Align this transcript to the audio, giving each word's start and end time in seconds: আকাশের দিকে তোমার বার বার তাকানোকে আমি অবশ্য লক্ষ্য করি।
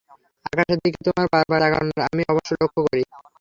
আকাশের 0.45 0.79
দিকে 0.83 0.99
তোমার 1.07 1.25
বার 1.33 1.45
বার 1.49 1.59
তাকানোকে 1.63 2.01
আমি 2.07 2.21
অবশ্য 2.31 2.51
লক্ষ্য 2.61 2.79
করি। 2.85 3.01